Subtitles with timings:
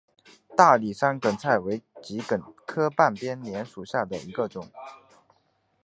[0.57, 4.67] 大理山梗菜为桔梗科半边莲属下的一个种。